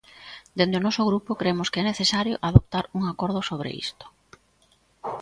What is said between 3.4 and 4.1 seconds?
sobre isto.